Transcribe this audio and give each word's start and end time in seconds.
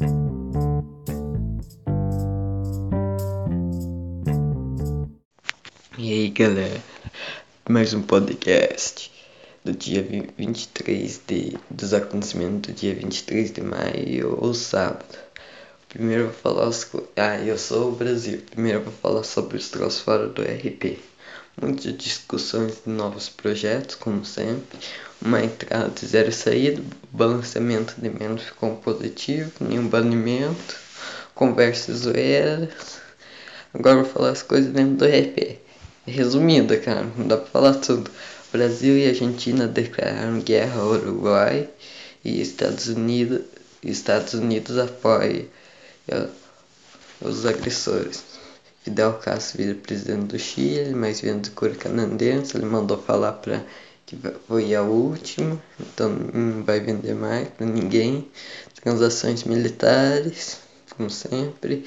E 0.00 0.06
aí 5.98 6.30
galera, 6.30 6.80
mais 7.68 7.92
um 7.92 8.00
podcast 8.00 9.12
do 9.62 9.72
dia 9.72 10.02
23 10.38 11.20
de, 11.26 11.58
dos 11.70 11.92
acontecimentos 11.92 12.72
do 12.72 12.78
dia 12.78 12.94
23 12.94 13.52
de 13.52 13.60
maio 13.60 14.38
ou 14.40 14.54
sábado. 14.54 15.18
Primeiro 15.90 16.22
eu 16.22 16.26
vou 16.28 16.36
falar 16.36 16.68
os. 16.68 16.90
Ah, 17.16 17.36
eu 17.38 17.58
sou 17.58 17.90
o 17.90 17.94
Brasil. 17.94 18.40
Primeiro 18.50 18.78
eu 18.78 18.84
vou 18.84 18.94
falar 18.94 19.22
sobre 19.22 19.58
os 19.58 19.68
troços 19.68 20.00
fora 20.00 20.28
do 20.28 20.40
RP. 20.40 21.09
Muitas 21.60 21.94
discussões 21.98 22.78
de 22.86 22.90
novos 22.90 23.28
projetos, 23.28 23.94
como 23.94 24.24
sempre. 24.24 24.78
Uma 25.20 25.44
entrada 25.44 25.90
de 25.90 26.06
zero 26.06 26.32
saída, 26.32 26.82
balanceamento 27.12 28.00
de 28.00 28.08
menos 28.08 28.44
ficou 28.44 28.76
positivo, 28.76 29.52
nenhum 29.60 29.86
banimento, 29.86 30.76
conversas 31.34 31.98
zoeiras. 31.98 32.70
Agora 33.74 33.96
vou 33.96 34.06
falar 34.06 34.30
as 34.30 34.42
coisas 34.42 34.72
dentro 34.72 34.96
do 34.96 35.04
RP. 35.04 35.58
Resumida, 36.06 36.78
cara, 36.78 37.06
não 37.16 37.28
dá 37.28 37.36
pra 37.36 37.46
falar 37.46 37.74
tudo. 37.74 38.10
Brasil 38.50 38.96
e 38.96 39.06
Argentina 39.06 39.68
declararam 39.68 40.40
guerra 40.40 40.80
ao 40.80 40.88
Uruguai 40.88 41.68
e 42.24 42.40
Estados 42.40 42.88
Unidos, 42.88 43.42
Estados 43.82 44.32
Unidos 44.32 44.78
apoia 44.78 45.46
os 47.20 47.44
agressores. 47.44 48.29
Fidel 48.82 49.14
Castro 49.14 49.58
vira 49.58 49.74
presidente 49.74 50.26
do 50.26 50.38
Chile, 50.38 50.94
mas 50.94 51.20
vendo 51.20 51.42
de 51.42 51.50
cor 51.50 51.70
ele 51.70 52.66
mandou 52.66 52.96
falar 52.96 53.32
para 53.32 53.62
que 54.06 54.16
foi 54.48 54.74
a 54.74 54.82
última, 54.82 55.60
então 55.78 56.08
não 56.08 56.64
vai 56.64 56.80
vender 56.80 57.14
mais 57.14 57.48
para 57.48 57.66
ninguém. 57.66 58.28
Transações 58.82 59.44
militares, 59.44 60.58
como 60.96 61.10
sempre. 61.10 61.86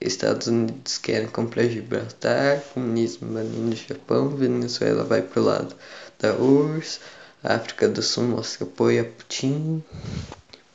Estados 0.00 0.46
Unidos 0.46 0.98
querem 0.98 1.26
comprar 1.28 1.64
Gibraltar, 1.64 2.60
comunismo 2.72 3.32
banindo 3.32 3.72
o 3.72 3.76
Japão, 3.76 4.28
Venezuela 4.28 5.04
vai 5.04 5.20
pro 5.22 5.42
lado 5.42 5.74
da 6.18 6.34
URSS, 6.36 7.00
África 7.42 7.88
do 7.88 8.02
Sul 8.02 8.24
mostra 8.24 8.64
apoio 8.64 9.02
a 9.02 9.04
Putin. 9.04 9.82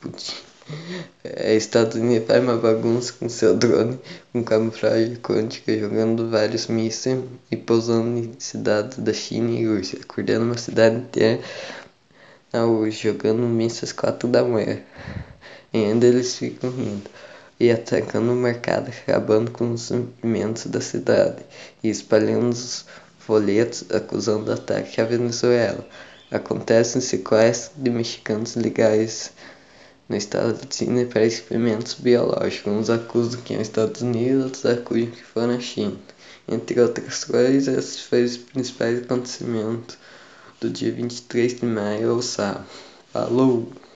Putin. 0.00 0.43
É, 1.22 1.54
Estados 1.54 1.96
Unidos 1.96 2.26
faz 2.26 2.42
uma 2.42 2.56
bagunça 2.56 3.12
com 3.18 3.28
seu 3.28 3.56
drone 3.56 3.98
com 4.32 4.44
camuflagem 4.44 5.16
quântica, 5.16 5.78
jogando 5.78 6.28
vários 6.28 6.66
mísseis 6.66 7.24
e 7.50 7.56
pousando 7.56 8.18
em 8.18 8.34
cidades 8.38 8.98
da 8.98 9.12
China 9.12 9.50
e 9.50 9.66
Rússia, 9.66 9.98
acordando 10.02 10.44
uma 10.44 10.58
cidade 10.58 10.96
inteira 10.96 11.40
na 12.52 12.66
URSS, 12.66 13.02
jogando 13.02 13.40
mísseis 13.40 13.92
4 13.92 14.28
da 14.28 14.44
manhã. 14.44 14.80
E 15.72 15.78
ainda 15.78 16.06
eles 16.06 16.36
ficam 16.36 16.70
rindo 16.70 17.10
e 17.58 17.70
atacando 17.70 18.32
o 18.32 18.36
mercado, 18.36 18.90
acabando 18.90 19.50
com 19.50 19.72
os 19.72 19.82
suprimentos 19.82 20.66
da 20.66 20.80
cidade 20.80 21.42
e 21.82 21.88
espalhando 21.88 22.52
os 22.52 22.84
folhetos 23.18 23.84
acusando 23.90 24.52
ataque 24.52 25.00
à 25.00 25.04
Venezuela. 25.04 25.86
Acontecem 26.30 27.00
sequestros 27.00 27.82
de 27.82 27.90
mexicanos 27.90 28.56
legais 28.56 29.32
no 30.08 30.16
estado 30.16 30.52
de 30.52 30.74
China 30.74 31.04
para 31.06 31.24
experimentos 31.24 31.94
biológicos. 31.94 32.72
Uns 32.72 32.90
acusam 32.90 33.40
que 33.42 33.54
é 33.54 33.56
os 33.56 33.62
Estados 33.62 34.02
Unidos, 34.02 34.44
outros 34.44 34.66
acusam 34.66 35.10
que 35.10 35.22
foi 35.22 35.46
na 35.46 35.60
China. 35.60 35.96
Entre 36.46 36.80
outras 36.80 37.24
coisas, 37.24 37.78
esses 37.78 38.00
foram 38.00 38.24
os 38.24 38.36
principais 38.36 39.02
acontecimentos 39.02 39.96
do 40.60 40.68
dia 40.70 40.92
23 40.92 41.60
de 41.60 41.66
maio 41.66 42.10
ao 42.12 42.22
sábado. 42.22 42.66
Falou! 43.12 43.84